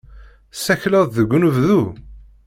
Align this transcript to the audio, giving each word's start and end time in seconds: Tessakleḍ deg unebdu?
Tessakleḍ 0.51 1.05
deg 1.11 1.29
unebdu? 1.37 1.81